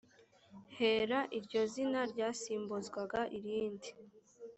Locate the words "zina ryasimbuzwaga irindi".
1.71-3.89